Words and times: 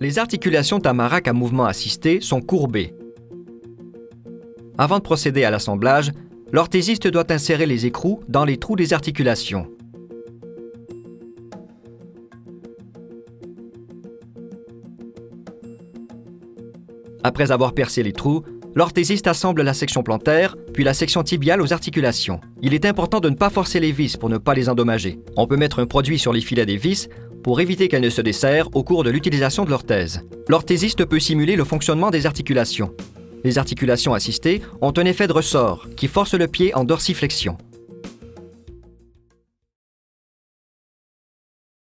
Les 0.00 0.18
articulations 0.18 0.80
tamarac 0.80 1.28
à 1.28 1.32
mouvement 1.32 1.66
assisté 1.66 2.20
sont 2.20 2.40
courbées. 2.40 2.94
Avant 4.76 4.98
de 4.98 5.02
procéder 5.02 5.44
à 5.44 5.50
l'assemblage, 5.50 6.10
l'orthésiste 6.50 7.06
doit 7.06 7.32
insérer 7.32 7.66
les 7.66 7.86
écrous 7.86 8.20
dans 8.28 8.44
les 8.44 8.56
trous 8.56 8.74
des 8.74 8.92
articulations. 8.92 9.68
Après 17.22 17.52
avoir 17.52 17.72
percé 17.72 18.02
les 18.02 18.12
trous, 18.12 18.42
l'orthésiste 18.74 19.28
assemble 19.28 19.62
la 19.62 19.72
section 19.72 20.02
plantaire, 20.02 20.56
puis 20.74 20.84
la 20.84 20.92
section 20.92 21.22
tibiale 21.22 21.62
aux 21.62 21.72
articulations. 21.72 22.40
Il 22.60 22.74
est 22.74 22.84
important 22.84 23.20
de 23.20 23.30
ne 23.30 23.36
pas 23.36 23.48
forcer 23.48 23.80
les 23.80 23.92
vis 23.92 24.16
pour 24.16 24.28
ne 24.28 24.38
pas 24.38 24.54
les 24.54 24.68
endommager. 24.68 25.20
On 25.36 25.46
peut 25.46 25.56
mettre 25.56 25.78
un 25.78 25.86
produit 25.86 26.18
sur 26.18 26.32
les 26.32 26.40
filets 26.40 26.66
des 26.66 26.76
vis 26.76 27.08
pour 27.44 27.60
éviter 27.60 27.88
qu'elles 27.88 28.02
ne 28.02 28.10
se 28.10 28.22
desserrent 28.22 28.70
au 28.72 28.82
cours 28.82 29.04
de 29.04 29.10
l'utilisation 29.10 29.66
de 29.66 29.70
l'orthèse. 29.70 30.22
L'orthésiste 30.48 31.04
peut 31.04 31.20
simuler 31.20 31.56
le 31.56 31.64
fonctionnement 31.64 32.10
des 32.10 32.24
articulations. 32.24 32.92
Les 33.44 33.58
articulations 33.58 34.14
assistées 34.14 34.62
ont 34.80 34.94
un 34.96 35.04
effet 35.04 35.26
de 35.26 35.34
ressort 35.34 35.86
qui 35.94 36.08
force 36.08 36.32
le 36.32 36.48
pied 36.48 36.74
en 36.74 36.84
dorsiflexion. 36.84 37.58